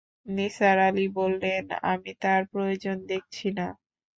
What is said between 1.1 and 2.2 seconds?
বললেন, আমি